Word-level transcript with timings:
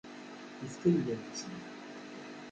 Yefka-yi-d 0.63 1.07
adlis-nni. 1.13 1.59